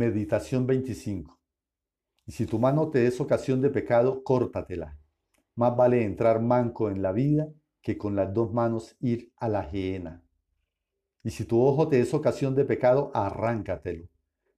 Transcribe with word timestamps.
Meditación 0.00 0.66
25. 0.66 1.38
Y 2.24 2.32
si 2.32 2.46
tu 2.46 2.58
mano 2.58 2.88
te 2.88 3.06
es 3.06 3.20
ocasión 3.20 3.60
de 3.60 3.68
pecado, 3.68 4.24
córtatela. 4.24 4.98
Más 5.56 5.76
vale 5.76 6.04
entrar 6.04 6.40
manco 6.40 6.88
en 6.88 7.02
la 7.02 7.12
vida 7.12 7.50
que 7.82 7.98
con 7.98 8.16
las 8.16 8.32
dos 8.32 8.50
manos 8.50 8.96
ir 9.00 9.30
a 9.36 9.50
la 9.50 9.64
gehenna. 9.64 10.24
Y 11.22 11.32
si 11.32 11.44
tu 11.44 11.60
ojo 11.62 11.88
te 11.88 12.00
es 12.00 12.14
ocasión 12.14 12.54
de 12.54 12.64
pecado, 12.64 13.10
arráncatelo. 13.12 14.08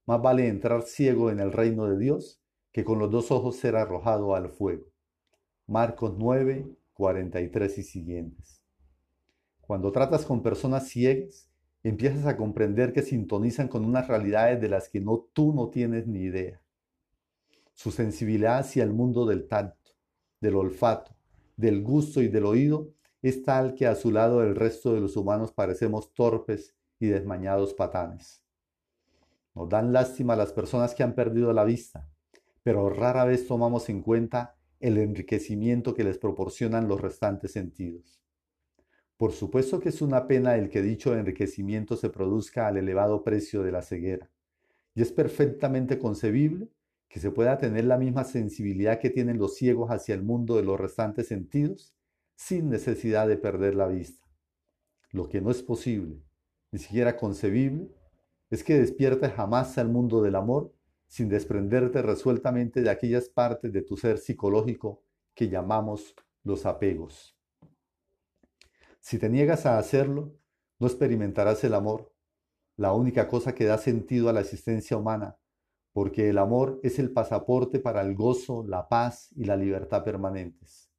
Más 0.05 0.21
vale 0.21 0.47
entrar 0.47 0.83
ciego 0.83 1.29
en 1.29 1.41
el 1.41 1.51
reino 1.51 1.87
de 1.87 1.97
Dios 1.97 2.41
que 2.71 2.85
con 2.85 2.97
los 2.97 3.11
dos 3.11 3.29
ojos 3.29 3.57
ser 3.57 3.75
arrojado 3.75 4.35
al 4.35 4.47
fuego. 4.47 4.93
Marcos 5.67 6.15
9, 6.17 6.73
43 6.93 7.77
y 7.79 7.83
siguientes. 7.83 8.61
Cuando 9.59 9.91
tratas 9.91 10.23
con 10.23 10.41
personas 10.41 10.87
ciegas, 10.87 11.49
empiezas 11.83 12.25
a 12.25 12.37
comprender 12.37 12.93
que 12.93 13.01
sintonizan 13.01 13.67
con 13.67 13.85
unas 13.85 14.07
realidades 14.07 14.61
de 14.61 14.69
las 14.69 14.89
que 14.89 15.01
no, 15.01 15.27
tú 15.33 15.53
no 15.53 15.69
tienes 15.69 16.07
ni 16.07 16.21
idea. 16.21 16.61
Su 17.73 17.91
sensibilidad 17.91 18.59
hacia 18.59 18.83
el 18.83 18.93
mundo 18.93 19.25
del 19.25 19.47
tacto, 19.47 19.91
del 20.39 20.55
olfato, 20.55 21.15
del 21.57 21.83
gusto 21.83 22.21
y 22.21 22.29
del 22.29 22.45
oído 22.45 22.89
es 23.21 23.43
tal 23.43 23.73
que 23.75 23.87
a 23.87 23.95
su 23.95 24.11
lado 24.11 24.43
el 24.43 24.55
resto 24.55 24.93
de 24.93 25.01
los 25.01 25.15
humanos 25.15 25.51
parecemos 25.51 26.13
torpes 26.13 26.75
y 26.99 27.07
desmañados 27.07 27.73
patanes. 27.73 28.43
Nos 29.55 29.69
dan 29.69 29.93
lástima 29.93 30.35
las 30.35 30.51
personas 30.51 30.95
que 30.95 31.03
han 31.03 31.13
perdido 31.13 31.53
la 31.53 31.63
vista, 31.63 32.09
pero 32.63 32.89
rara 32.89 33.25
vez 33.25 33.45
tomamos 33.47 33.89
en 33.89 34.01
cuenta 34.01 34.55
el 34.79 34.97
enriquecimiento 34.97 35.93
que 35.93 36.03
les 36.03 36.17
proporcionan 36.17 36.87
los 36.87 36.99
restantes 36.99 37.51
sentidos. 37.51 38.21
Por 39.23 39.31
supuesto 39.31 39.79
que 39.79 39.87
es 39.87 40.01
una 40.01 40.27
pena 40.27 40.57
el 40.57 40.69
que 40.69 40.81
dicho 40.81 41.17
enriquecimiento 41.17 41.95
se 41.95 42.09
produzca 42.09 42.67
al 42.67 42.75
elevado 42.75 43.23
precio 43.23 43.63
de 43.63 43.71
la 43.71 43.81
ceguera, 43.81 44.29
y 44.93 45.01
es 45.01 45.13
perfectamente 45.13 45.97
concebible 45.97 46.67
que 47.07 47.21
se 47.21 47.31
pueda 47.31 47.57
tener 47.57 47.85
la 47.85 47.97
misma 47.97 48.25
sensibilidad 48.25 48.99
que 48.99 49.09
tienen 49.09 49.37
los 49.37 49.55
ciegos 49.55 49.91
hacia 49.91 50.13
el 50.13 50.23
mundo 50.23 50.57
de 50.57 50.63
los 50.63 50.77
restantes 50.77 51.29
sentidos 51.29 51.95
sin 52.35 52.69
necesidad 52.69 53.29
de 53.29 53.37
perder 53.37 53.75
la 53.75 53.87
vista. 53.87 54.27
Lo 55.11 55.29
que 55.29 55.39
no 55.39 55.51
es 55.51 55.63
posible, 55.63 56.21
ni 56.71 56.79
siquiera 56.79 57.15
concebible, 57.15 57.87
es 58.49 58.61
que 58.61 58.77
despiertes 58.77 59.31
jamás 59.31 59.77
al 59.77 59.87
mundo 59.87 60.21
del 60.21 60.35
amor 60.35 60.73
sin 61.07 61.29
desprenderte 61.29 62.01
resueltamente 62.01 62.81
de 62.81 62.89
aquellas 62.89 63.29
partes 63.29 63.71
de 63.71 63.83
tu 63.83 63.95
ser 63.95 64.17
psicológico 64.17 65.01
que 65.33 65.47
llamamos 65.47 66.13
los 66.43 66.65
apegos. 66.65 67.37
Si 69.03 69.19
te 69.19 69.27
niegas 69.27 69.65
a 69.65 69.77
hacerlo, 69.77 70.33
no 70.79 70.87
experimentarás 70.87 71.61
el 71.65 71.73
amor, 71.73 72.13
la 72.77 72.93
única 72.93 73.27
cosa 73.27 73.53
que 73.53 73.65
da 73.65 73.77
sentido 73.77 74.29
a 74.29 74.33
la 74.33 74.39
existencia 74.39 74.95
humana, 74.95 75.37
porque 75.91 76.29
el 76.29 76.37
amor 76.37 76.79
es 76.83 76.99
el 76.99 77.11
pasaporte 77.11 77.79
para 77.79 77.99
el 77.99 78.15
gozo, 78.15 78.63
la 78.65 78.87
paz 78.87 79.29
y 79.35 79.43
la 79.43 79.57
libertad 79.57 80.05
permanentes. 80.05 80.89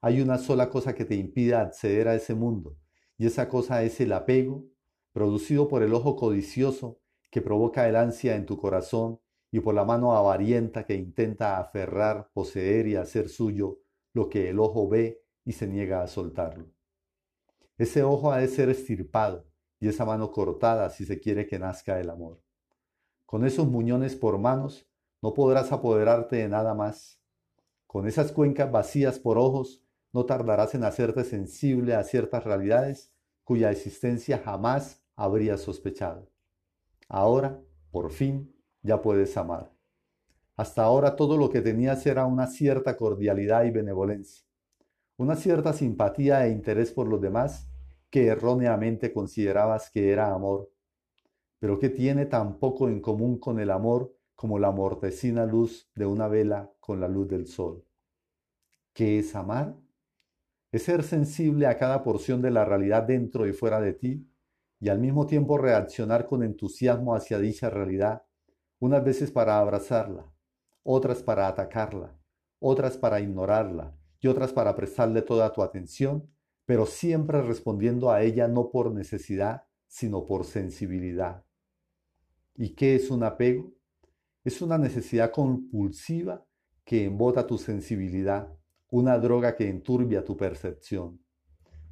Hay 0.00 0.20
una 0.20 0.36
sola 0.36 0.68
cosa 0.68 0.96
que 0.96 1.04
te 1.04 1.14
impide 1.14 1.54
acceder 1.54 2.08
a 2.08 2.16
ese 2.16 2.34
mundo, 2.34 2.76
y 3.16 3.26
esa 3.26 3.48
cosa 3.48 3.84
es 3.84 4.00
el 4.00 4.12
apego, 4.12 4.64
producido 5.12 5.68
por 5.68 5.84
el 5.84 5.94
ojo 5.94 6.16
codicioso 6.16 6.98
que 7.30 7.40
provoca 7.40 7.88
el 7.88 7.94
ansia 7.94 8.34
en 8.34 8.46
tu 8.46 8.58
corazón 8.58 9.20
y 9.52 9.60
por 9.60 9.76
la 9.76 9.84
mano 9.84 10.16
avarienta 10.16 10.84
que 10.86 10.96
intenta 10.96 11.58
aferrar, 11.58 12.30
poseer 12.32 12.88
y 12.88 12.96
hacer 12.96 13.28
suyo 13.28 13.78
lo 14.12 14.28
que 14.28 14.50
el 14.50 14.58
ojo 14.58 14.88
ve 14.88 15.22
y 15.44 15.52
se 15.52 15.68
niega 15.68 16.02
a 16.02 16.08
soltarlo. 16.08 16.66
Ese 17.78 18.02
ojo 18.02 18.32
ha 18.32 18.38
de 18.38 18.48
ser 18.48 18.68
estirpado 18.68 19.46
y 19.80 19.88
esa 19.88 20.04
mano 20.04 20.30
cortada 20.30 20.90
si 20.90 21.04
se 21.04 21.18
quiere 21.18 21.46
que 21.46 21.58
nazca 21.58 21.98
el 21.98 22.10
amor. 22.10 22.40
Con 23.26 23.44
esos 23.44 23.66
muñones 23.66 24.14
por 24.14 24.38
manos 24.38 24.86
no 25.22 25.34
podrás 25.34 25.72
apoderarte 25.72 26.36
de 26.36 26.48
nada 26.48 26.74
más. 26.74 27.20
Con 27.86 28.06
esas 28.06 28.32
cuencas 28.32 28.70
vacías 28.70 29.18
por 29.18 29.38
ojos 29.38 29.82
no 30.12 30.26
tardarás 30.26 30.74
en 30.74 30.84
hacerte 30.84 31.24
sensible 31.24 31.94
a 31.94 32.04
ciertas 32.04 32.44
realidades 32.44 33.12
cuya 33.44 33.70
existencia 33.70 34.38
jamás 34.38 35.02
habrías 35.16 35.60
sospechado. 35.60 36.30
Ahora, 37.08 37.60
por 37.90 38.10
fin, 38.10 38.54
ya 38.82 39.02
puedes 39.02 39.36
amar. 39.36 39.72
Hasta 40.56 40.82
ahora 40.82 41.16
todo 41.16 41.36
lo 41.36 41.50
que 41.50 41.60
tenías 41.60 42.04
era 42.06 42.26
una 42.26 42.46
cierta 42.46 42.96
cordialidad 42.96 43.64
y 43.64 43.70
benevolencia, 43.70 44.46
una 45.22 45.36
cierta 45.36 45.72
simpatía 45.72 46.44
e 46.44 46.50
interés 46.50 46.90
por 46.90 47.06
los 47.06 47.20
demás 47.20 47.70
que 48.10 48.26
erróneamente 48.26 49.12
considerabas 49.12 49.88
que 49.88 50.10
era 50.10 50.34
amor, 50.34 50.68
pero 51.60 51.78
que 51.78 51.90
tiene 51.90 52.26
tan 52.26 52.58
poco 52.58 52.88
en 52.88 53.00
común 53.00 53.38
con 53.38 53.60
el 53.60 53.70
amor 53.70 54.12
como 54.34 54.58
la 54.58 54.72
mortecina 54.72 55.46
luz 55.46 55.88
de 55.94 56.06
una 56.06 56.26
vela 56.26 56.72
con 56.80 56.98
la 57.00 57.06
luz 57.06 57.28
del 57.28 57.46
sol. 57.46 57.84
¿Qué 58.92 59.20
es 59.20 59.36
amar? 59.36 59.76
Es 60.72 60.82
ser 60.82 61.04
sensible 61.04 61.68
a 61.68 61.78
cada 61.78 62.02
porción 62.02 62.42
de 62.42 62.50
la 62.50 62.64
realidad 62.64 63.04
dentro 63.04 63.46
y 63.46 63.52
fuera 63.52 63.80
de 63.80 63.92
ti 63.92 64.28
y 64.80 64.88
al 64.88 64.98
mismo 64.98 65.26
tiempo 65.26 65.56
reaccionar 65.56 66.26
con 66.26 66.42
entusiasmo 66.42 67.14
hacia 67.14 67.38
dicha 67.38 67.70
realidad, 67.70 68.24
unas 68.80 69.04
veces 69.04 69.30
para 69.30 69.60
abrazarla, 69.60 70.26
otras 70.82 71.22
para 71.22 71.46
atacarla, 71.46 72.18
otras 72.58 72.96
para 72.96 73.20
ignorarla 73.20 73.94
y 74.22 74.28
otras 74.28 74.54
para 74.54 74.74
prestarle 74.74 75.20
toda 75.20 75.52
tu 75.52 75.62
atención 75.62 76.32
pero 76.64 76.86
siempre 76.86 77.42
respondiendo 77.42 78.10
a 78.10 78.22
ella 78.22 78.48
no 78.48 78.70
por 78.70 78.92
necesidad, 78.92 79.64
sino 79.86 80.26
por 80.26 80.44
sensibilidad. 80.44 81.44
¿Y 82.54 82.70
qué 82.70 82.94
es 82.94 83.10
un 83.10 83.24
apego? 83.24 83.72
Es 84.44 84.62
una 84.62 84.78
necesidad 84.78 85.30
compulsiva 85.32 86.44
que 86.84 87.04
embota 87.04 87.46
tu 87.46 87.58
sensibilidad, 87.58 88.52
una 88.90 89.18
droga 89.18 89.56
que 89.56 89.68
enturbia 89.68 90.24
tu 90.24 90.36
percepción. 90.36 91.20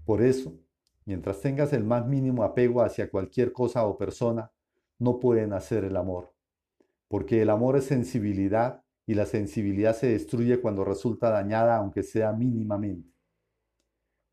Por 0.05 0.23
eso, 0.23 0.59
mientras 1.05 1.41
tengas 1.41 1.73
el 1.73 1.85
más 1.85 2.07
mínimo 2.07 2.43
apego 2.43 2.83
hacia 2.83 3.11
cualquier 3.11 3.53
cosa 3.53 3.87
o 3.87 3.97
persona, 3.97 4.53
no 4.99 5.19
pueden 5.19 5.53
hacer 5.53 5.85
el 5.85 5.97
amor. 5.97 6.35
Porque 7.09 7.43
el 7.43 7.51
amor 7.51 7.77
es 7.77 7.85
sensibilidad 7.85 8.85
y 9.11 9.15
la 9.15 9.27
sensibilidad 9.27 9.97
se 9.97 10.07
destruye 10.07 10.61
cuando 10.61 10.85
resulta 10.85 11.31
dañada 11.31 11.79
aunque 11.79 12.05
sea 12.05 12.33
mínimamente. 12.33 13.13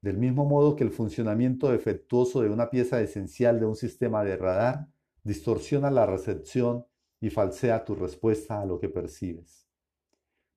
Del 0.03 0.19
mismo 0.19 0.45
modo 0.45 0.75
que 0.75 0.83
el 0.83 0.91
funcionamiento 0.91 1.71
defectuoso 1.71 2.43
de 2.43 2.51
una 2.51 2.69
pieza 2.69 3.01
esencial 3.01 3.59
de 3.59 3.65
un 3.65 3.75
sistema 3.75 4.23
de 4.23 4.37
radar 4.37 4.87
distorsiona 5.23 5.89
la 5.89 6.05
recepción 6.05 6.85
y 7.19 7.31
falsea 7.31 7.85
tu 7.85 7.95
respuesta 7.95 8.61
a 8.61 8.67
lo 8.67 8.79
que 8.79 8.87
percibes. 8.87 9.67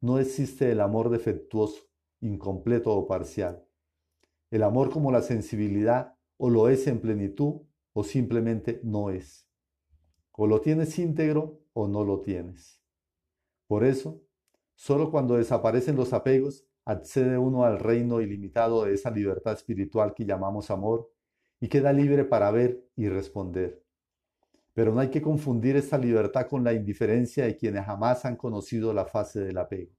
No 0.03 0.19
existe 0.19 0.71
el 0.71 0.83
amor 0.83 1.09
defectuoso, 1.09 1.89
incompleto 2.21 2.95
o 2.95 3.07
parcial. 3.07 3.65
El 4.51 4.65
amor 4.65 4.91
como 4.91 5.11
la 5.13 5.23
sensibilidad 5.23 6.15
o 6.37 6.51
lo 6.51 6.69
es 6.69 6.87
en 6.89 7.01
plenitud 7.01 7.63
o 7.95 8.05
simplemente 8.05 8.83
no 8.85 9.09
es. 9.09 9.49
O 10.33 10.47
lo 10.47 10.61
tienes 10.61 10.99
íntegro 10.99 11.63
o 11.73 11.89
no 11.89 12.05
lo 12.05 12.21
tienes. 12.21 12.80
Por 13.71 13.85
eso, 13.85 14.21
solo 14.75 15.13
cuando 15.13 15.37
desaparecen 15.37 15.95
los 15.95 16.13
apegos 16.13 16.67
accede 16.85 17.39
uno 17.39 17.63
al 17.63 17.79
reino 17.79 18.21
ilimitado 18.21 18.85
de 18.85 18.95
esa 18.95 19.13
libertad 19.13 19.53
espiritual 19.53 20.13
que 20.13 20.25
llamamos 20.25 20.73
amor 20.73 21.09
y 21.61 21.69
queda 21.69 21.93
libre 21.93 22.25
para 22.25 22.51
ver 22.51 22.85
y 22.97 23.09
responder. 23.09 23.81
Pero 24.75 24.93
no 24.93 24.99
hay 24.99 25.09
que 25.09 25.23
confundir 25.23 25.77
esta 25.77 25.99
libertad 25.99 26.49
con 26.49 26.65
la 26.65 26.73
indiferencia 26.73 27.45
de 27.45 27.57
quienes 27.57 27.85
jamás 27.85 28.25
han 28.25 28.35
conocido 28.35 28.93
la 28.93 29.05
fase 29.05 29.39
del 29.39 29.59
apego. 29.59 29.93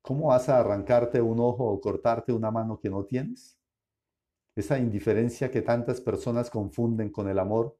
¿Cómo 0.00 0.28
vas 0.28 0.48
a 0.48 0.60
arrancarte 0.60 1.20
un 1.20 1.40
ojo 1.40 1.64
o 1.64 1.80
cortarte 1.80 2.32
una 2.32 2.52
mano 2.52 2.78
que 2.78 2.90
no 2.90 3.04
tienes? 3.06 3.58
Esa 4.54 4.78
indiferencia 4.78 5.50
que 5.50 5.62
tantas 5.62 6.00
personas 6.00 6.48
confunden 6.48 7.10
con 7.10 7.28
el 7.28 7.40
amor, 7.40 7.76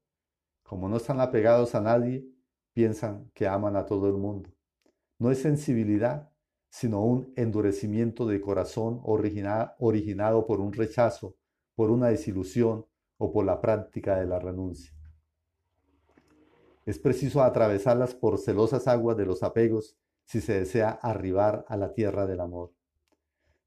como 0.65 0.89
no 0.89 0.97
están 0.97 1.21
apegados 1.21 1.77
a 1.77 1.81
nadie, 1.81 2.27
piensan 2.73 3.31
que 3.33 3.47
aman 3.47 3.77
a 3.77 3.87
todo 3.87 4.09
el 4.09 4.15
mundo. 4.15 4.58
No 5.19 5.31
es 5.31 5.43
sensibilidad, 5.43 6.31
sino 6.71 7.03
un 7.05 7.33
endurecimiento 7.37 8.27
de 8.27 8.41
corazón 8.41 9.01
originado 9.03 10.47
por 10.47 10.61
un 10.61 10.73
rechazo, 10.73 11.37
por 11.75 11.91
una 11.91 12.09
desilusión 12.09 12.87
o 13.17 13.33
por 13.33 13.45
la 13.45 13.61
práctica 13.61 14.19
de 14.19 14.27
la 14.27 14.39
renuncia. 14.39 14.93
Es 16.87 16.99
preciso 16.99 17.43
atravesar 17.43 17.97
las 17.97 18.15
porcelosas 18.15 18.87
aguas 18.89 19.17
de 19.17 19.27
los 19.27 19.43
apegos 19.43 19.99
si 20.25 20.41
se 20.41 20.61
desea 20.61 20.91
arribar 20.91 21.65
a 21.69 21.77
la 21.77 21.93
tierra 21.93 22.27
del 22.27 22.41
amor. 22.41 22.73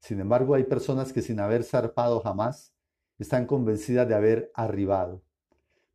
Sin 0.00 0.20
embargo, 0.20 0.54
hay 0.54 0.64
personas 0.64 1.12
que 1.12 1.22
sin 1.22 1.38
haber 1.38 1.64
zarpado 1.64 2.20
jamás 2.20 2.74
están 3.18 3.46
convencidas 3.46 4.08
de 4.08 4.14
haber 4.14 4.50
arribado. 4.54 5.22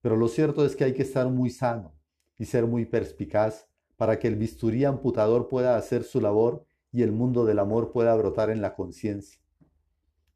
Pero 0.02 0.16
lo 0.16 0.28
cierto 0.28 0.66
es 0.66 0.76
que 0.76 0.86
hay 0.86 0.94
que 0.94 1.02
estar 1.02 1.28
muy 1.28 1.50
sano 1.50 1.94
y 2.38 2.46
ser 2.46 2.66
muy 2.66 2.86
perspicaz 2.86 3.68
para 3.98 4.20
que 4.20 4.28
el 4.28 4.36
bisturí 4.36 4.86
amputador 4.86 5.50
pueda 5.50 5.76
hacer 5.76 6.04
su 6.04 6.22
labor 6.22 6.66
y 6.92 7.02
el 7.02 7.12
mundo 7.12 7.46
del 7.46 7.60
amor 7.60 7.92
pueda 7.92 8.16
brotar 8.16 8.50
en 8.50 8.62
la 8.62 8.74
conciencia. 8.74 9.42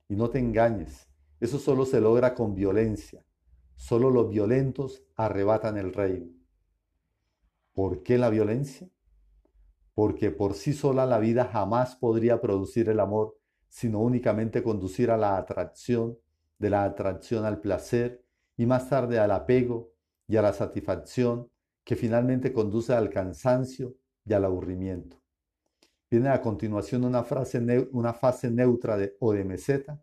Y 0.10 0.16
no 0.16 0.30
te 0.30 0.40
engañes, 0.40 1.08
eso 1.40 1.58
solo 1.58 1.86
se 1.86 2.02
logra 2.02 2.36
con 2.36 2.54
violencia. 2.54 3.24
Solo 3.75 4.12
los 4.12 4.30
violentos 4.30 5.04
arrebatan 5.16 5.78
el 5.78 5.94
reino. 5.94 6.31
¿Por 7.74 8.04
qué 8.04 8.19
la 8.19 8.30
violencia? 8.30 8.90
Porque 9.96 10.30
por 10.30 10.54
sí 10.54 10.74
sola 10.74 11.06
la 11.06 11.18
vida 11.18 11.46
jamás 11.46 11.96
podría 11.96 12.42
producir 12.42 12.90
el 12.90 13.00
amor, 13.00 13.38
sino 13.69 14.00
únicamente 14.02 14.62
conducir 14.62 15.10
a 15.10 15.18
la 15.18 15.38
atracción, 15.38 16.18
de 16.60 16.69
la 16.69 16.84
atracción 16.84 17.44
al 17.46 17.60
placer 17.60 18.24
y 18.56 18.68
más 18.68 18.88
tarde 18.88 19.18
al 19.18 19.31
apego 19.31 19.92
y 20.28 20.36
a 20.38 20.44
la 20.44 20.54
satisfacción, 20.54 21.50
que 21.92 21.98
finalmente 21.98 22.54
conduce 22.54 22.94
al 22.94 23.10
cansancio 23.10 23.98
y 24.24 24.32
al 24.32 24.46
aburrimiento. 24.46 25.22
Viene 26.10 26.30
a 26.30 26.42
continuación 26.42 27.04
una, 27.04 27.22
fase 27.26 27.60
neutra 28.50 28.96
de, 28.96 29.18
o 29.20 29.34
de 29.34 29.44
meseta 29.44 30.02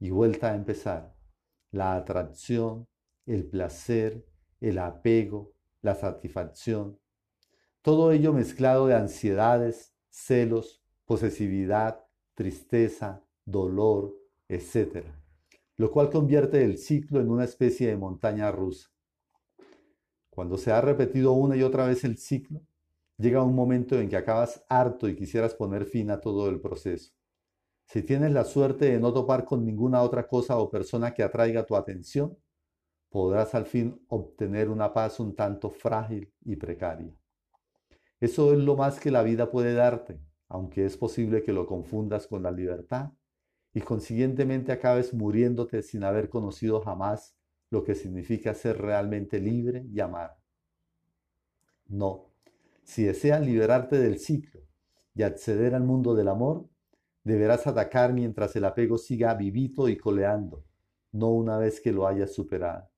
y 0.00 0.10
vuelta 0.10 0.50
a 0.50 0.56
empezar. 0.56 1.14
La 1.70 1.94
atracción, 1.94 2.88
el 3.24 3.46
placer, 3.46 4.26
el 4.60 4.80
apego, 4.80 5.54
la 5.80 5.94
satisfacción. 5.94 6.98
Todo 7.82 8.10
ello 8.10 8.32
mezclado 8.32 8.88
de 8.88 8.96
ansiedades, 8.96 9.94
celos, 10.10 10.82
posesividad, 11.04 12.04
tristeza, 12.34 13.24
dolor, 13.44 14.12
etc. 14.48 15.04
Lo 15.76 15.92
cual 15.92 16.10
convierte 16.10 16.64
el 16.64 16.78
ciclo 16.78 17.20
en 17.20 17.30
una 17.30 17.44
especie 17.44 17.86
de 17.86 17.96
montaña 17.96 18.50
rusa. 18.50 18.91
Cuando 20.34 20.56
se 20.56 20.72
ha 20.72 20.80
repetido 20.80 21.32
una 21.32 21.56
y 21.56 21.62
otra 21.62 21.84
vez 21.86 22.04
el 22.04 22.16
ciclo, 22.16 22.62
llega 23.18 23.42
un 23.42 23.54
momento 23.54 24.00
en 24.00 24.08
que 24.08 24.16
acabas 24.16 24.64
harto 24.66 25.06
y 25.06 25.14
quisieras 25.14 25.54
poner 25.54 25.84
fin 25.84 26.10
a 26.10 26.22
todo 26.22 26.48
el 26.48 26.58
proceso. 26.58 27.12
Si 27.84 28.02
tienes 28.02 28.32
la 28.32 28.44
suerte 28.44 28.86
de 28.86 28.98
no 28.98 29.12
topar 29.12 29.44
con 29.44 29.62
ninguna 29.62 30.00
otra 30.00 30.26
cosa 30.26 30.56
o 30.56 30.70
persona 30.70 31.12
que 31.12 31.22
atraiga 31.22 31.66
tu 31.66 31.76
atención, 31.76 32.38
podrás 33.10 33.54
al 33.54 33.66
fin 33.66 34.02
obtener 34.08 34.70
una 34.70 34.94
paz 34.94 35.20
un 35.20 35.36
tanto 35.36 35.68
frágil 35.68 36.32
y 36.46 36.56
precaria. 36.56 37.14
Eso 38.18 38.54
es 38.54 38.58
lo 38.58 38.74
más 38.74 38.98
que 38.98 39.10
la 39.10 39.22
vida 39.22 39.50
puede 39.50 39.74
darte, 39.74 40.18
aunque 40.48 40.86
es 40.86 40.96
posible 40.96 41.42
que 41.42 41.52
lo 41.52 41.66
confundas 41.66 42.26
con 42.26 42.42
la 42.42 42.50
libertad 42.50 43.10
y 43.74 43.82
consiguientemente 43.82 44.72
acabes 44.72 45.12
muriéndote 45.12 45.82
sin 45.82 46.04
haber 46.04 46.30
conocido 46.30 46.80
jamás 46.80 47.36
lo 47.72 47.82
que 47.82 47.94
significa 47.94 48.52
ser 48.52 48.76
realmente 48.76 49.40
libre 49.40 49.86
y 49.90 49.98
amar. 50.00 50.36
No, 51.88 52.30
si 52.84 53.04
deseas 53.04 53.40
liberarte 53.40 53.98
del 53.98 54.18
ciclo 54.18 54.60
y 55.14 55.22
acceder 55.22 55.74
al 55.74 55.82
mundo 55.82 56.14
del 56.14 56.28
amor, 56.28 56.68
deberás 57.24 57.66
atacar 57.66 58.12
mientras 58.12 58.54
el 58.56 58.66
apego 58.66 58.98
siga 58.98 59.32
vivito 59.32 59.88
y 59.88 59.96
coleando, 59.96 60.66
no 61.12 61.30
una 61.30 61.56
vez 61.56 61.80
que 61.80 61.92
lo 61.92 62.06
hayas 62.06 62.34
superado. 62.34 62.90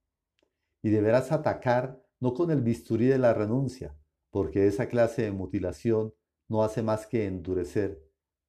Y 0.82 0.91
deberás 0.91 1.31
atacar 1.31 2.03
no 2.19 2.35
con 2.35 2.50
el 2.50 2.61
bisturí 2.61 3.06
de 3.06 3.19
la 3.19 3.32
renuncia, 3.32 3.97
porque 4.32 4.67
esa 4.67 4.88
clase 4.88 5.23
de 5.23 5.31
mutilación 5.31 6.12
no 6.49 6.65
hace 6.65 6.82
más 6.82 7.06
que 7.06 7.26
endurecer, 7.26 8.03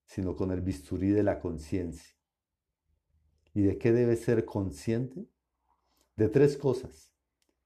sino 0.06 0.36
con 0.36 0.52
el 0.52 0.62
bisturí 0.62 1.12
de 1.12 1.22
la 1.22 1.40
conciencia. 1.40 2.16
¿Y 3.54 3.62
de 3.62 3.78
qué 3.78 3.92
debes 3.92 4.22
ser 4.22 4.44
consciente? 4.44 5.28
De 6.16 6.30
tres 6.30 6.58
cosas. 6.58 7.12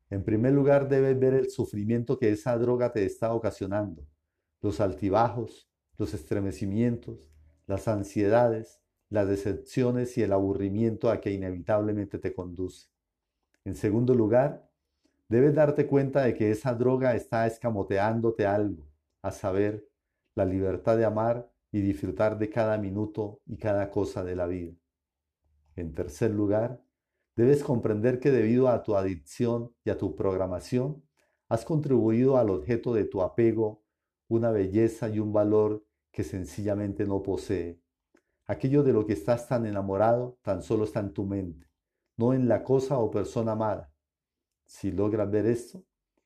En 0.09 0.23
primer 0.23 0.53
lugar, 0.53 0.89
debes 0.89 1.19
ver 1.19 1.35
el 1.35 1.51
sufrimiento 1.51 2.17
que 2.17 2.31
esa 2.31 2.57
droga 2.57 2.91
te 2.91 3.05
está 3.05 3.33
ocasionando, 3.33 4.07
los 4.61 4.79
altibajos, 4.79 5.69
los 5.97 6.15
estremecimientos, 6.15 7.31
las 7.67 7.87
ansiedades, 7.87 8.81
las 9.09 9.27
decepciones 9.27 10.17
y 10.17 10.23
el 10.23 10.33
aburrimiento 10.33 11.11
a 11.11 11.21
que 11.21 11.31
inevitablemente 11.31 12.17
te 12.17 12.33
conduce. 12.33 12.87
En 13.65 13.75
segundo 13.75 14.15
lugar, 14.15 14.67
debes 15.27 15.53
darte 15.53 15.85
cuenta 15.85 16.23
de 16.23 16.33
que 16.33 16.49
esa 16.49 16.73
droga 16.73 17.15
está 17.15 17.45
escamoteándote 17.45 18.47
algo, 18.47 18.87
a 19.21 19.31
saber, 19.31 19.87
la 20.33 20.45
libertad 20.45 20.97
de 20.97 21.05
amar 21.05 21.51
y 21.71 21.81
disfrutar 21.81 22.39
de 22.39 22.49
cada 22.49 22.77
minuto 22.77 23.41
y 23.45 23.57
cada 23.57 23.91
cosa 23.91 24.23
de 24.23 24.35
la 24.35 24.47
vida. 24.47 24.73
En 25.75 25.93
tercer 25.93 26.31
lugar, 26.31 26.81
Debes 27.39 27.63
comprender 27.63 28.19
que 28.19 28.31
debido 28.31 28.67
a 28.67 28.83
tu 28.83 28.97
adicción 28.97 29.73
y 29.85 29.91
a 29.91 29.97
tu 29.97 30.13
programación, 30.13 31.05
has 31.47 31.63
contribuido 31.63 32.35
al 32.35 32.49
objeto 32.49 32.93
de 32.93 33.05
tu 33.05 33.21
apego 33.21 33.81
una 34.27 34.51
belleza 34.51 35.07
y 35.07 35.19
un 35.19 35.31
valor 35.31 35.85
que 36.11 36.25
sencillamente 36.25 37.05
no 37.05 37.23
posee. 37.23 37.79
Aquello 38.45 38.83
de 38.83 38.91
lo 38.91 39.05
que 39.05 39.13
estás 39.13 39.47
tan 39.47 39.65
enamorado 39.65 40.37
tan 40.41 40.61
solo 40.61 40.83
está 40.83 40.99
en 40.99 41.13
tu 41.13 41.25
mente, 41.25 41.65
no 42.17 42.33
en 42.33 42.49
la 42.49 42.61
cosa 42.61 42.97
o 42.97 43.09
persona 43.09 43.53
amada. 43.53 43.89
Si 44.65 44.91
logras 44.91 45.31
ver 45.31 45.45
esto, 45.45 45.85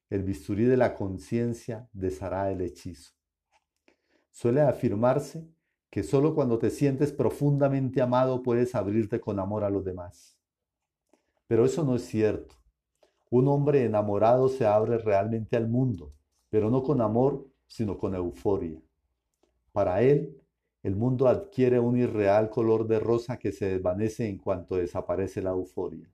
el 0.09 0.23
bisturí 0.23 0.65
de 0.65 0.77
la 0.77 0.95
conciencia 0.95 1.87
deshará 1.93 2.49
el 2.49 2.61
hechizo. 2.61 3.13
Suele 4.31 4.61
afirmarse 4.61 5.47
que 5.91 6.01
solo 6.01 6.33
cuando 6.33 6.57
te 6.57 6.71
sientes 6.71 7.11
profundamente 7.11 8.01
amado 8.01 8.41
puedes 8.41 8.73
abrirte 8.73 9.21
con 9.21 9.37
amor 9.37 9.63
a 9.63 9.69
los 9.69 9.85
demás. 9.85 10.39
Pero 11.47 11.65
eso 11.65 11.83
no 11.83 11.95
es 11.95 12.05
cierto. 12.05 12.55
Un 13.29 13.47
hombre 13.47 13.83
enamorado 13.83 14.47
se 14.47 14.65
abre 14.65 14.97
realmente 14.97 15.55
al 15.55 15.67
mundo, 15.67 16.13
pero 16.49 16.69
no 16.69 16.83
con 16.83 17.01
amor, 17.01 17.47
sino 17.67 17.97
con 17.97 18.13
euforia. 18.15 18.79
Para 19.71 20.01
él, 20.03 20.39
el 20.83 20.95
mundo 20.95 21.27
adquiere 21.27 21.79
un 21.79 21.97
irreal 21.97 22.49
color 22.49 22.85
de 22.87 22.99
rosa 22.99 23.37
que 23.37 23.51
se 23.51 23.65
desvanece 23.65 24.27
en 24.27 24.37
cuanto 24.37 24.75
desaparece 24.75 25.41
la 25.41 25.51
euforia. 25.51 26.11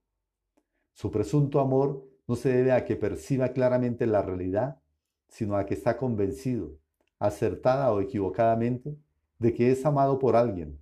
Su 0.93 1.11
presunto 1.11 1.59
amor 1.59 2.05
no 2.27 2.35
se 2.35 2.53
debe 2.53 2.71
a 2.71 2.85
que 2.85 2.95
perciba 2.95 3.49
claramente 3.49 4.05
la 4.05 4.21
realidad, 4.21 4.79
sino 5.27 5.57
a 5.57 5.65
que 5.65 5.73
está 5.73 5.97
convencido, 5.97 6.77
acertada 7.17 7.91
o 7.91 7.99
equivocadamente, 7.99 8.95
de 9.39 9.53
que 9.53 9.71
es 9.71 9.85
amado 9.85 10.19
por 10.19 10.35
alguien, 10.35 10.79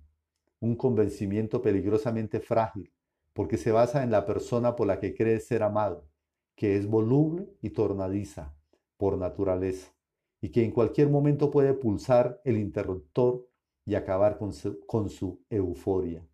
un 0.60 0.76
convencimiento 0.76 1.62
peligrosamente 1.62 2.40
frágil, 2.40 2.90
porque 3.38 3.56
se 3.56 3.70
basa 3.70 4.02
en 4.02 4.10
la 4.10 4.26
persona 4.26 4.74
por 4.74 4.88
la 4.88 4.98
que 4.98 5.14
cree 5.14 5.38
ser 5.38 5.62
amado, 5.62 6.08
que 6.56 6.76
es 6.76 6.88
voluble 6.88 7.48
y 7.62 7.70
tornadiza 7.70 8.52
por 8.96 9.16
naturaleza, 9.16 9.94
y 10.40 10.48
que 10.48 10.64
en 10.64 10.72
cualquier 10.72 11.08
momento 11.08 11.48
puede 11.48 11.72
pulsar 11.72 12.40
el 12.44 12.56
interruptor 12.56 13.48
y 13.84 13.94
acabar 13.94 14.38
con 14.38 14.52
su, 14.52 14.84
con 14.86 15.08
su 15.08 15.40
euforia. 15.50 16.26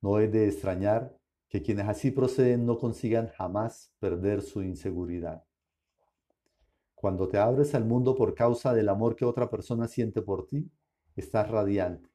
No 0.00 0.18
es 0.18 0.32
de 0.32 0.48
extrañar 0.48 1.16
que 1.48 1.62
quienes 1.62 1.86
así 1.86 2.10
proceden 2.10 2.66
no 2.66 2.76
consigan 2.76 3.28
jamás 3.28 3.92
perder 4.00 4.42
su 4.42 4.64
inseguridad. 4.64 5.44
Cuando 6.96 7.28
te 7.28 7.38
abres 7.38 7.76
al 7.76 7.84
mundo 7.84 8.16
por 8.16 8.34
causa 8.34 8.74
del 8.74 8.88
amor 8.88 9.14
que 9.14 9.24
otra 9.24 9.48
persona 9.48 9.86
siente 9.86 10.20
por 10.20 10.48
ti, 10.48 10.68
estás 11.14 11.48
radiante, 11.48 12.10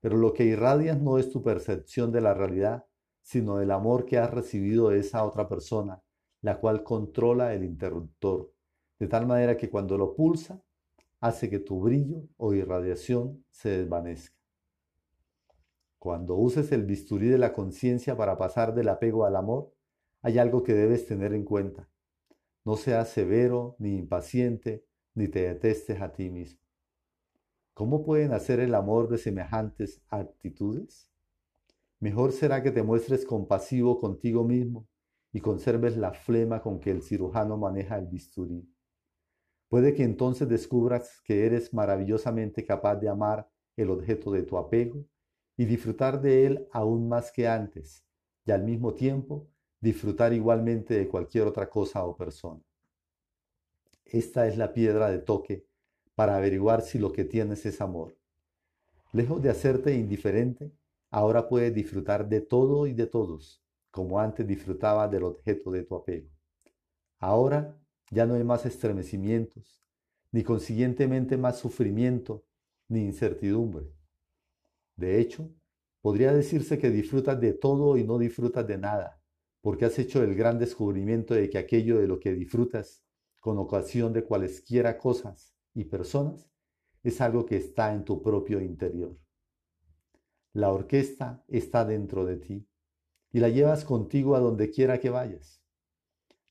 pero 0.00 0.16
lo 0.16 0.32
que 0.32 0.44
irradias 0.44 1.00
no 1.00 1.18
es 1.18 1.30
tu 1.30 1.42
percepción 1.42 2.10
de 2.12 2.20
la 2.20 2.34
realidad, 2.34 2.86
sino 3.22 3.60
el 3.60 3.70
amor 3.70 4.06
que 4.06 4.18
has 4.18 4.30
recibido 4.30 4.88
de 4.88 4.98
esa 4.98 5.24
otra 5.24 5.48
persona, 5.48 6.02
la 6.40 6.58
cual 6.58 6.82
controla 6.82 7.54
el 7.54 7.64
interruptor, 7.64 8.52
de 8.98 9.08
tal 9.08 9.26
manera 9.26 9.56
que 9.56 9.70
cuando 9.70 9.98
lo 9.98 10.14
pulsa, 10.14 10.62
hace 11.20 11.50
que 11.50 11.58
tu 11.58 11.80
brillo 11.80 12.22
o 12.38 12.54
irradiación 12.54 13.44
se 13.50 13.70
desvanezca. 13.70 14.36
Cuando 15.98 16.34
uses 16.34 16.72
el 16.72 16.84
bisturí 16.84 17.28
de 17.28 17.36
la 17.36 17.52
conciencia 17.52 18.16
para 18.16 18.38
pasar 18.38 18.74
del 18.74 18.88
apego 18.88 19.26
al 19.26 19.36
amor, 19.36 19.74
hay 20.22 20.38
algo 20.38 20.62
que 20.62 20.72
debes 20.72 21.06
tener 21.06 21.34
en 21.34 21.44
cuenta. 21.44 21.90
No 22.64 22.76
seas 22.76 23.10
severo 23.10 23.76
ni 23.78 23.96
impaciente, 23.96 24.86
ni 25.14 25.28
te 25.28 25.40
detestes 25.40 26.00
a 26.00 26.12
ti 26.12 26.30
mismo. 26.30 26.60
¿Cómo 27.80 28.04
pueden 28.04 28.34
hacer 28.34 28.60
el 28.60 28.74
amor 28.74 29.08
de 29.08 29.16
semejantes 29.16 30.02
actitudes? 30.10 31.10
Mejor 31.98 32.32
será 32.32 32.62
que 32.62 32.72
te 32.72 32.82
muestres 32.82 33.24
compasivo 33.24 33.98
contigo 33.98 34.44
mismo 34.44 34.86
y 35.32 35.40
conserves 35.40 35.96
la 35.96 36.12
flema 36.12 36.60
con 36.60 36.78
que 36.78 36.90
el 36.90 37.00
cirujano 37.00 37.56
maneja 37.56 37.96
el 37.96 38.06
bisturí. 38.06 38.70
Puede 39.70 39.94
que 39.94 40.02
entonces 40.02 40.46
descubras 40.46 41.22
que 41.24 41.46
eres 41.46 41.72
maravillosamente 41.72 42.66
capaz 42.66 42.96
de 42.96 43.08
amar 43.08 43.48
el 43.78 43.88
objeto 43.88 44.30
de 44.30 44.42
tu 44.42 44.58
apego 44.58 45.06
y 45.56 45.64
disfrutar 45.64 46.20
de 46.20 46.44
él 46.44 46.68
aún 46.72 47.08
más 47.08 47.32
que 47.32 47.48
antes, 47.48 48.04
y 48.44 48.50
al 48.50 48.62
mismo 48.62 48.92
tiempo 48.92 49.48
disfrutar 49.80 50.34
igualmente 50.34 50.92
de 50.92 51.08
cualquier 51.08 51.46
otra 51.46 51.70
cosa 51.70 52.04
o 52.04 52.14
persona. 52.14 52.60
Esta 54.04 54.46
es 54.46 54.58
la 54.58 54.70
piedra 54.74 55.10
de 55.10 55.20
toque 55.20 55.69
para 56.20 56.36
averiguar 56.36 56.82
si 56.82 56.98
lo 56.98 57.12
que 57.12 57.24
tienes 57.24 57.64
es 57.64 57.80
amor. 57.80 58.14
Lejos 59.10 59.40
de 59.40 59.48
hacerte 59.48 59.94
indiferente, 59.94 60.70
ahora 61.10 61.48
puedes 61.48 61.74
disfrutar 61.74 62.28
de 62.28 62.42
todo 62.42 62.86
y 62.86 62.92
de 62.92 63.06
todos, 63.06 63.64
como 63.90 64.20
antes 64.20 64.46
disfrutaba 64.46 65.08
del 65.08 65.22
objeto 65.22 65.70
de 65.70 65.82
tu 65.82 65.94
apego. 65.94 66.28
Ahora 67.20 67.74
ya 68.10 68.26
no 68.26 68.34
hay 68.34 68.44
más 68.44 68.66
estremecimientos, 68.66 69.82
ni 70.30 70.42
consiguientemente 70.44 71.38
más 71.38 71.58
sufrimiento, 71.58 72.44
ni 72.86 73.00
incertidumbre. 73.00 73.90
De 74.96 75.20
hecho, 75.20 75.48
podría 76.02 76.34
decirse 76.34 76.78
que 76.78 76.90
disfrutas 76.90 77.40
de 77.40 77.54
todo 77.54 77.96
y 77.96 78.04
no 78.04 78.18
disfrutas 78.18 78.66
de 78.66 78.76
nada, 78.76 79.22
porque 79.62 79.86
has 79.86 79.98
hecho 79.98 80.22
el 80.22 80.34
gran 80.34 80.58
descubrimiento 80.58 81.32
de 81.32 81.48
que 81.48 81.56
aquello 81.56 81.98
de 81.98 82.08
lo 82.08 82.20
que 82.20 82.34
disfrutas 82.34 83.02
con 83.40 83.56
ocasión 83.56 84.12
de 84.12 84.22
cualesquiera 84.22 84.98
cosas 84.98 85.56
y 85.74 85.84
personas 85.84 86.50
es 87.02 87.20
algo 87.20 87.46
que 87.46 87.56
está 87.56 87.94
en 87.94 88.04
tu 88.04 88.22
propio 88.22 88.60
interior. 88.60 89.16
La 90.52 90.72
orquesta 90.72 91.44
está 91.48 91.84
dentro 91.84 92.24
de 92.24 92.36
ti 92.36 92.66
y 93.32 93.40
la 93.40 93.48
llevas 93.48 93.84
contigo 93.84 94.34
a 94.34 94.40
donde 94.40 94.70
quiera 94.70 94.98
que 94.98 95.10
vayas. 95.10 95.62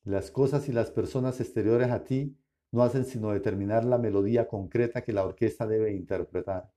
Las 0.04 0.32
cosas 0.32 0.70
y 0.70 0.72
las 0.72 0.90
personas 0.90 1.40
exteriores 1.42 1.92
a 1.92 2.04
ti 2.04 2.38
no 2.72 2.84
hacen 2.84 3.06
sino 3.06 3.32
determinar 3.32 3.84
la 3.84 3.98
melodía 3.98 4.48
concreta 4.48 5.04
que 5.04 5.14
la 5.14 5.26
orquesta 5.26 5.68
debe 5.68 5.94
interpretar. 5.94 6.72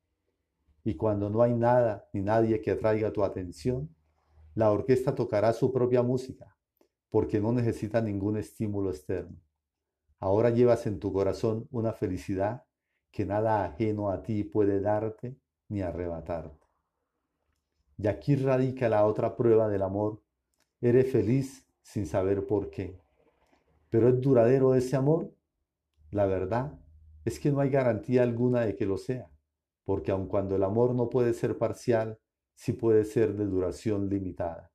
Y 0.85 0.97
cuando 0.97 1.31
no 1.31 1.43
hay 1.43 1.55
nada 1.55 2.09
ni 2.13 2.23
nadie 2.23 2.61
que 2.61 2.73
atraiga 2.73 3.13
tu 3.13 3.23
atención, 3.23 3.95
la 4.55 4.71
orquesta 4.71 5.15
tocará 5.15 5.53
su 5.53 5.73
propia 5.73 6.03
música, 6.03 6.57
porque 7.09 7.41
no 7.41 7.53
necesita 7.53 8.01
ningún 8.01 8.37
estímulo 8.37 8.91
externo. 8.91 9.37
Ahora 10.23 10.51
llevas 10.51 10.87
en 10.87 11.01
tu 11.01 11.13
corazón 11.13 11.67
una 11.73 11.93
felicidad 11.93 12.63
que 13.11 13.27
nada 13.27 13.65
ajeno 13.65 14.09
a 14.11 14.23
ti 14.23 14.45
puede 14.45 14.81
darte 14.81 15.37
ni 15.69 15.83
arrebatarte. 15.83 16.65
Y 17.99 18.07
aquí 18.07 18.37
radica 18.37 18.89
la 18.89 19.05
otra 19.05 19.35
prueba 19.35 19.69
del 19.69 19.83
amor. 19.83 20.23
Eres 20.81 21.11
feliz 21.11 21.67
sin 21.83 22.07
saber 22.07 22.47
por 22.47 22.71
qué. 22.71 23.01
Pero 23.91 24.11
es 24.11 24.21
duradero 24.21 24.77
ese 24.77 24.95
amor 24.95 25.35
la 26.13 26.27
verdad 26.27 26.79
es 27.25 27.41
que 27.41 27.51
no 27.51 27.61
hay 27.61 27.71
garantía 27.71 28.23
alguna 28.23 28.61
de 28.61 28.77
que 28.77 28.85
lo 28.85 28.99
sea, 28.99 29.31
porque 29.83 30.13
aun 30.13 30.29
cuando 30.29 30.55
el 30.55 30.63
amor 30.63 30.95
no 30.95 31.09
puede 31.09 31.33
ser 31.33 31.57
parcial, 31.59 32.19
sí 32.55 32.75
puede 32.75 33.05
ser 33.07 33.35
de 33.35 33.47
duración 33.47 34.09
limitada. 34.09 34.71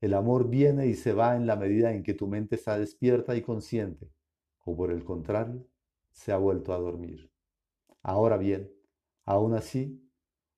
El 0.00 0.14
amor 0.14 0.48
viene 0.48 0.86
y 0.86 0.94
se 0.94 1.12
va 1.12 1.36
en 1.36 1.46
la 1.46 1.56
medida 1.56 1.92
en 1.92 2.04
que 2.04 2.14
tu 2.14 2.28
mente 2.28 2.54
está 2.54 2.78
despierta 2.78 3.34
y 3.34 3.42
consciente, 3.42 4.08
o 4.64 4.76
por 4.76 4.90
el 4.90 5.04
contrario, 5.04 5.66
se 6.10 6.32
ha 6.32 6.36
vuelto 6.36 6.72
a 6.72 6.78
dormir. 6.78 7.30
Ahora 8.02 8.36
bien, 8.36 8.72
aún 9.24 9.54
así, 9.54 10.02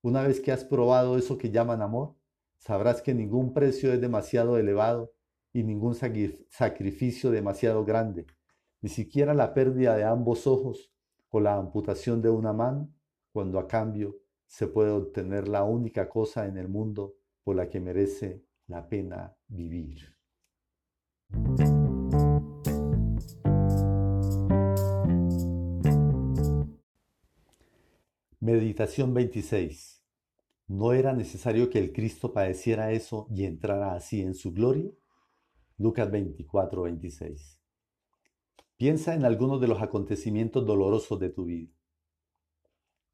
una 0.02 0.22
vez 0.22 0.40
que 0.40 0.52
has 0.52 0.64
probado 0.64 1.16
eso 1.16 1.38
que 1.38 1.50
llaman 1.50 1.82
amor, 1.82 2.14
sabrás 2.58 3.02
que 3.02 3.14
ningún 3.14 3.52
precio 3.52 3.92
es 3.92 4.00
demasiado 4.00 4.58
elevado 4.58 5.12
y 5.52 5.62
ningún 5.62 5.94
sacrificio 5.94 7.30
demasiado 7.30 7.84
grande 7.84 8.26
ni 8.84 8.90
siquiera 8.90 9.32
la 9.32 9.54
pérdida 9.54 9.96
de 9.96 10.04
ambos 10.04 10.46
ojos 10.46 10.92
o 11.30 11.40
la 11.40 11.56
amputación 11.56 12.20
de 12.20 12.28
una 12.28 12.52
mano, 12.52 12.92
cuando 13.32 13.58
a 13.58 13.66
cambio 13.66 14.18
se 14.46 14.66
puede 14.66 14.90
obtener 14.90 15.48
la 15.48 15.64
única 15.64 16.06
cosa 16.06 16.44
en 16.46 16.58
el 16.58 16.68
mundo 16.68 17.14
por 17.44 17.56
la 17.56 17.70
que 17.70 17.80
merece 17.80 18.44
la 18.66 18.86
pena 18.86 19.34
vivir. 19.48 20.14
Meditación 28.44 29.14
26. 29.14 30.04
¿No 30.66 30.92
era 30.92 31.14
necesario 31.14 31.70
que 31.70 31.78
el 31.78 31.94
Cristo 31.94 32.34
padeciera 32.34 32.92
eso 32.92 33.26
y 33.30 33.46
entrara 33.46 33.94
así 33.94 34.20
en 34.20 34.34
su 34.34 34.52
gloria? 34.52 34.90
Lucas 35.78 36.10
24, 36.10 36.82
26. 36.82 37.58
Piensa 38.76 39.14
en 39.14 39.24
algunos 39.24 39.62
de 39.62 39.68
los 39.68 39.80
acontecimientos 39.80 40.66
dolorosos 40.66 41.18
de 41.20 41.30
tu 41.30 41.46
vida. 41.46 41.72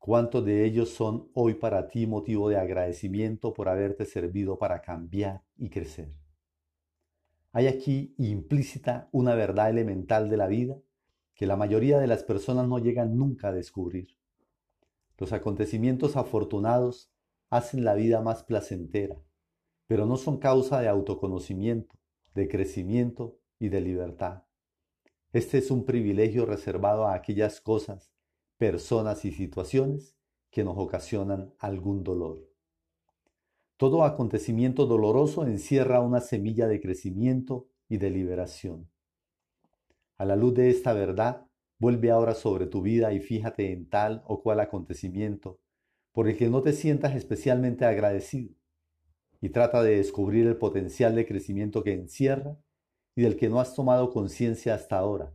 ¿Cuántos 0.01 0.45
de 0.45 0.65
ellos 0.65 0.89
son 0.89 1.31
hoy 1.35 1.55
para 1.55 1.87
ti 1.87 2.09
motivo 2.09 2.49
de 2.49 2.57
agradecimiento 2.57 3.55
por 3.55 3.69
haberte 3.69 4.07
servido 4.07 4.59
para 4.59 4.83
cambiar 4.83 5.45
y 5.57 5.71
crecer? 5.71 6.11
Hay 7.53 7.69
aquí 7.69 8.17
implícita 8.19 9.09
una 9.13 9.37
verdad 9.37 9.71
elemental 9.71 10.29
de 10.29 10.37
la 10.37 10.49
vida 10.49 10.77
que 11.37 11.47
la 11.47 11.55
mayoría 11.55 12.01
de 12.01 12.09
las 12.09 12.25
personas 12.25 12.67
no 12.67 12.81
llegan 12.81 13.17
nunca 13.17 13.51
a 13.51 13.53
descubrir. 13.53 14.20
Los 15.21 15.35
acontecimientos 15.35 16.17
afortunados 16.17 17.13
hacen 17.51 17.85
la 17.85 17.93
vida 17.95 18.23
más 18.23 18.43
placentera, 18.43 19.23
pero 19.87 20.07
no 20.07 20.17
son 20.17 20.39
causa 20.39 20.81
de 20.81 20.89
autoconocimiento, 20.89 21.95
de 22.35 22.49
crecimiento 22.49 23.39
y 23.59 23.69
de 23.69 23.83
libertad. 23.83 24.45
Este 25.35 25.59
es 25.59 25.71
un 25.71 25.85
privilegio 25.85 26.47
reservado 26.47 27.07
a 27.07 27.13
aquellas 27.13 27.61
cosas, 27.61 28.15
personas 28.57 29.27
y 29.27 29.33
situaciones 29.33 30.17
que 30.51 30.65
nos 30.65 30.79
ocasionan 30.79 31.53
algún 31.59 32.03
dolor. 32.03 32.51
Todo 33.77 34.05
acontecimiento 34.05 34.87
doloroso 34.87 35.47
encierra 35.47 36.01
una 36.01 36.21
semilla 36.21 36.67
de 36.67 36.81
crecimiento 36.81 37.69
y 37.91 37.99
de 37.99 38.09
liberación. 38.09 38.91
A 40.17 40.25
la 40.25 40.37
luz 40.37 40.55
de 40.55 40.71
esta 40.71 40.95
verdad, 40.95 41.50
vuelve 41.81 42.11
ahora 42.11 42.35
sobre 42.35 42.67
tu 42.67 42.83
vida 42.83 43.13
y 43.13 43.19
fíjate 43.19 43.73
en 43.73 43.89
tal 43.89 44.23
o 44.27 44.43
cual 44.43 44.61
acontecimiento 44.61 45.59
por 46.13 46.29
el 46.29 46.37
que 46.37 46.49
no 46.49 46.63
te 46.63 46.73
sientas 46.73 47.17
especialmente 47.17 47.85
agradecido 47.85 48.55
y 49.41 49.49
trata 49.49 49.83
de 49.83 49.97
descubrir 49.97 50.47
el 50.47 50.57
potencial 50.57 51.15
de 51.15 51.27
crecimiento 51.27 51.83
que 51.83 51.95
encierra 51.95 52.59
y 53.17 53.23
del 53.23 53.37
que 53.37 53.49
no 53.49 53.61
has 53.61 53.75
tomado 53.75 54.11
conciencia 54.11 54.75
hasta 54.75 54.99
ahora, 54.99 55.35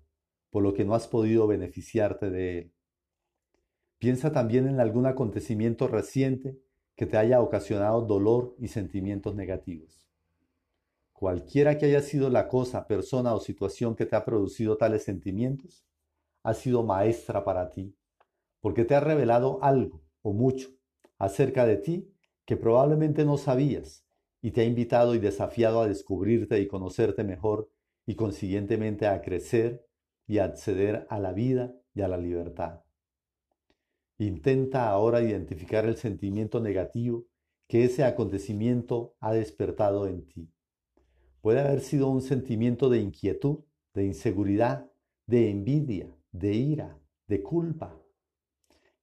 por 0.51 0.63
lo 0.63 0.73
que 0.73 0.85
no 0.85 0.93
has 0.93 1.07
podido 1.07 1.47
beneficiarte 1.47 2.29
de 2.29 2.59
él. 2.59 2.73
Piensa 3.97 4.31
también 4.31 4.67
en 4.67 4.79
algún 4.79 5.07
acontecimiento 5.07 5.87
reciente 5.87 6.59
que 6.95 7.07
te 7.07 7.17
haya 7.17 7.41
ocasionado 7.41 8.01
dolor 8.01 8.55
y 8.59 8.67
sentimientos 8.67 9.35
negativos. 9.35 10.07
Cualquiera 11.13 11.77
que 11.77 11.87
haya 11.87 12.01
sido 12.01 12.29
la 12.29 12.47
cosa, 12.47 12.87
persona 12.87 13.33
o 13.33 13.39
situación 13.39 13.95
que 13.95 14.05
te 14.05 14.15
ha 14.15 14.25
producido 14.25 14.77
tales 14.77 15.03
sentimientos, 15.03 15.85
ha 16.45 16.53
sido 16.53 16.83
maestra 16.83 17.43
para 17.43 17.71
ti, 17.71 17.97
porque 18.61 18.85
te 18.85 18.95
ha 18.95 18.99
revelado 18.99 19.59
algo 19.63 20.03
o 20.21 20.31
mucho 20.31 20.69
acerca 21.17 21.65
de 21.65 21.77
ti 21.77 22.13
que 22.45 22.55
probablemente 22.55 23.25
no 23.25 23.37
sabías 23.37 24.05
y 24.41 24.51
te 24.51 24.61
ha 24.61 24.65
invitado 24.65 25.15
y 25.15 25.19
desafiado 25.19 25.81
a 25.81 25.87
descubrirte 25.87 26.59
y 26.59 26.67
conocerte 26.67 27.23
mejor 27.23 27.69
y 28.05 28.13
consiguientemente 28.13 29.07
a 29.07 29.21
crecer 29.23 29.87
y 30.27 30.37
acceder 30.37 31.07
a 31.09 31.19
la 31.19 31.33
vida 31.33 31.73
y 31.95 32.01
a 32.01 32.07
la 32.07 32.17
libertad. 32.17 32.83
Intenta 34.19 34.89
ahora 34.89 35.23
identificar 35.23 35.85
el 35.85 35.97
sentimiento 35.97 36.59
negativo 36.59 37.25
que 37.67 37.85
ese 37.85 38.03
acontecimiento 38.03 39.15
ha 39.19 39.33
despertado 39.33 40.07
en 40.07 40.27
ti. 40.27 40.47
Puede 41.41 41.61
haber 41.61 41.81
sido 41.81 42.07
un 42.09 42.21
sentimiento 42.21 42.89
de 42.89 42.99
inquietud, 42.99 43.63
de 43.95 44.05
inseguridad, 44.05 44.91
de 45.25 45.49
envidia, 45.49 46.15
de 46.39 46.53
ira, 46.53 46.99
de 47.27 47.41
culpa. 47.41 47.97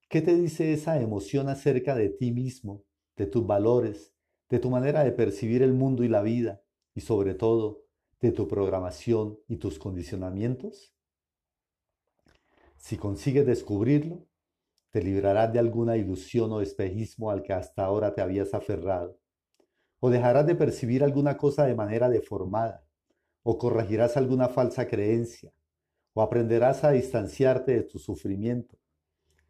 ¿Qué 0.08 0.20
te 0.20 0.34
dice 0.34 0.74
esa 0.74 1.00
emoción 1.00 1.48
acerca 1.48 1.94
de 1.94 2.10
ti 2.10 2.30
mismo, 2.30 2.84
de 3.16 3.26
tus 3.26 3.46
valores, 3.46 4.14
de 4.50 4.58
tu 4.58 4.68
manera 4.68 5.02
de 5.02 5.12
percibir 5.12 5.62
el 5.62 5.72
mundo 5.72 6.04
y 6.04 6.08
la 6.08 6.20
vida 6.20 6.62
y 6.94 7.00
sobre 7.00 7.34
todo 7.34 7.84
de 8.20 8.32
tu 8.32 8.48
programación 8.48 9.38
y 9.48 9.56
tus 9.56 9.78
condicionamientos? 9.78 10.94
Si 12.76 12.98
consigues 12.98 13.46
descubrirlo, 13.46 14.26
te 14.90 15.02
librarás 15.02 15.50
de 15.54 15.58
alguna 15.58 15.96
ilusión 15.96 16.52
o 16.52 16.60
espejismo 16.60 17.30
al 17.30 17.42
que 17.42 17.54
hasta 17.54 17.82
ahora 17.82 18.14
te 18.14 18.20
habías 18.20 18.52
aferrado, 18.52 19.18
o 20.00 20.10
dejarás 20.10 20.46
de 20.46 20.54
percibir 20.54 21.02
alguna 21.02 21.38
cosa 21.38 21.64
de 21.64 21.74
manera 21.74 22.10
deformada, 22.10 22.84
o 23.42 23.56
corregirás 23.56 24.18
alguna 24.18 24.50
falsa 24.50 24.86
creencia, 24.86 25.50
o 26.14 26.22
aprenderás 26.22 26.84
a 26.84 26.90
distanciarte 26.90 27.72
de 27.72 27.82
tu 27.82 27.98
sufrimiento, 27.98 28.78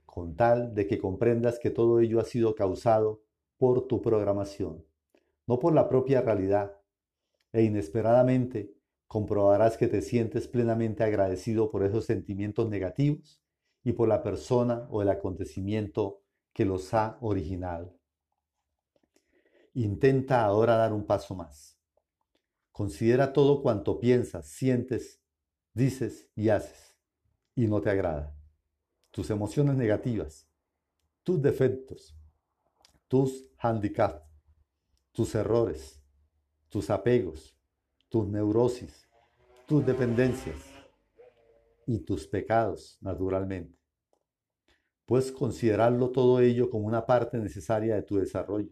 con 0.07 0.37
tal 0.37 0.75
de 0.75 0.87
que 0.87 0.99
comprendas 0.99 1.59
que 1.59 1.71
todo 1.71 2.01
ello 2.01 2.21
ha 2.21 2.25
sido 2.25 2.55
causado 2.55 3.23
por 3.59 3.87
tu 3.87 4.03
programación 4.03 4.85
no 5.47 5.59
por 5.59 5.75
la 5.75 5.89
propia 5.89 6.21
realidad, 6.21 6.79
e 7.53 7.63
inesperadamente 7.63 8.75
comprobarás 9.07 9.77
que 9.77 9.89
te 9.89 10.01
sientes 10.01 10.49
plenamente 10.49 11.05
agradecido 11.05 11.71
por 11.71 11.85
esos 11.85 12.07
sentimientos 12.07 12.69
negativos 12.71 13.43
y 13.85 13.93
por 13.93 14.09
la 14.09 14.23
persona 14.23 14.87
o 14.91 15.03
el 15.03 15.11
acontecimiento 15.11 16.23
que 16.53 16.65
los 16.65 16.95
ha 16.95 17.19
originado. 17.21 17.95
Intenta 19.75 20.45
ahora 20.45 20.77
dar 20.77 20.93
un 20.93 21.05
paso 21.05 21.35
más. 21.35 21.77
Considera 22.71 23.33
todo 23.33 23.63
cuanto 23.63 24.01
piensas, 24.01 24.47
sientes, 24.47 25.21
dices 25.75 26.29
y 26.35 26.49
haces 26.49 26.97
y 27.55 27.67
no 27.67 27.81
te 27.81 27.91
agrada. 27.91 28.35
Tus 29.11 29.31
emociones 29.31 29.77
negativas, 29.77 30.49
tus 31.23 31.41
defectos, 31.41 32.17
tus 33.09 33.51
handicaps, 33.59 34.23
tus 35.13 35.35
errores, 35.35 36.03
tus 36.69 36.89
apegos, 36.91 37.55
tus 38.09 38.27
neurosis, 38.29 39.09
tus 39.67 39.85
dependencias 39.85 40.57
y 41.87 41.99
tus 42.01 42.27
pecados, 42.27 42.97
naturalmente. 43.01 43.79
Puedes 45.05 45.31
considerarlo 45.33 46.11
todo 46.11 46.41
ello 46.41 46.71
como 46.71 46.87
una 46.87 47.05
parte 47.05 47.39
necesaria 47.39 47.97
de 47.97 48.03
tu 48.03 48.17
desarrollo, 48.17 48.71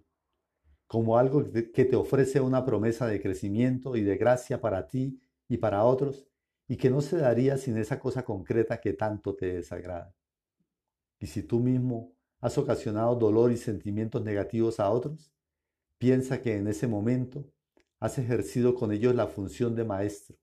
como 0.86 1.18
algo 1.18 1.44
que 1.52 1.84
te 1.84 1.96
ofrece 1.96 2.40
una 2.40 2.64
promesa 2.64 3.06
de 3.06 3.20
crecimiento 3.20 3.96
y 3.96 4.02
de 4.02 4.16
gracia 4.16 4.60
para 4.60 4.86
ti 4.86 5.20
y 5.48 5.58
para 5.58 5.84
otros, 5.84 6.29
y 6.70 6.76
que 6.76 6.88
no 6.88 7.00
se 7.00 7.16
daría 7.16 7.58
sin 7.58 7.76
esa 7.78 7.98
cosa 7.98 8.24
concreta 8.24 8.80
que 8.80 8.92
tanto 8.92 9.34
te 9.34 9.54
desagrada. 9.54 10.14
Y 11.18 11.26
si 11.26 11.42
tú 11.42 11.58
mismo 11.58 12.12
has 12.38 12.58
ocasionado 12.58 13.16
dolor 13.16 13.50
y 13.50 13.56
sentimientos 13.56 14.22
negativos 14.22 14.78
a 14.78 14.88
otros, 14.88 15.32
piensa 15.98 16.40
que 16.40 16.56
en 16.56 16.68
ese 16.68 16.86
momento 16.86 17.44
has 17.98 18.18
ejercido 18.18 18.76
con 18.76 18.92
ellos 18.92 19.16
la 19.16 19.26
función 19.26 19.74
de 19.74 19.82
maestro 19.82 20.36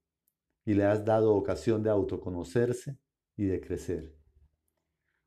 y 0.66 0.74
le 0.74 0.84
has 0.84 1.06
dado 1.06 1.34
ocasión 1.34 1.82
de 1.82 1.92
autoconocerse 1.92 2.98
y 3.38 3.46
de 3.46 3.62
crecer. 3.62 4.14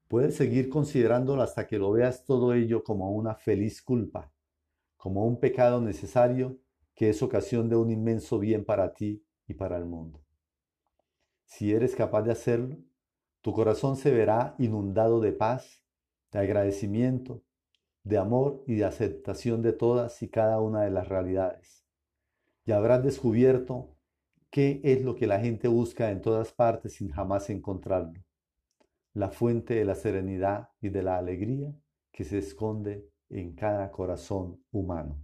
Puedes 0.07 0.35
seguir 0.35 0.69
considerándolo 0.69 1.40
hasta 1.40 1.66
que 1.66 1.78
lo 1.78 1.92
veas 1.92 2.26
todo 2.26 2.52
ello 2.52 2.85
como 2.85 3.11
una 3.12 3.35
feliz 3.35 3.80
culpa, 3.80 4.30
como 4.99 5.25
un 5.25 5.40
pecado 5.40 5.80
necesario 5.80 6.61
que 6.95 7.09
es 7.09 7.23
ocasión 7.23 7.71
de 7.71 7.76
un 7.76 7.90
inmenso 7.90 8.38
bien 8.38 8.66
para 8.66 8.92
ti 8.92 9.25
y 9.47 9.54
para 9.54 9.78
el 9.78 9.87
mundo. 9.87 10.21
Si 11.50 11.73
eres 11.73 11.97
capaz 11.97 12.23
de 12.23 12.30
hacerlo, 12.30 12.76
tu 13.40 13.52
corazón 13.52 13.97
se 13.97 14.12
verá 14.12 14.54
inundado 14.59 15.21
de 15.21 15.33
paz, 15.33 15.85
de 16.30 16.38
agradecimiento, 16.38 17.42
de 18.04 18.19
amor 18.19 18.62
y 18.69 18.76
de 18.76 18.85
aceptación 18.85 19.61
de 19.61 19.73
todas 19.73 20.23
y 20.23 20.28
cada 20.28 20.61
una 20.61 20.83
de 20.83 20.90
las 20.90 21.09
realidades. 21.09 21.85
Y 22.64 22.73
habrás 22.73 23.02
descubierto 23.02 23.97
qué 24.50 24.80
es 24.85 25.02
lo 25.02 25.16
que 25.16 25.26
la 25.26 25.40
gente 25.40 25.66
busca 25.66 26.12
en 26.12 26.23
todas 26.23 26.52
partes 26.52 26.95
sin 26.95 27.11
jamás 27.11 27.50
encontrarlo. 27.50 28.23
La 29.12 29.30
fuente 29.30 29.75
de 29.75 29.85
la 29.85 29.97
serenidad 29.97 30.69
y 30.80 30.90
de 30.90 31.02
la 31.02 31.19
alegría 31.19 31.75
que 32.12 32.23
se 32.23 32.38
esconde 32.38 33.11
en 33.28 33.54
cada 33.57 33.90
corazón 33.90 34.64
humano. 34.71 35.21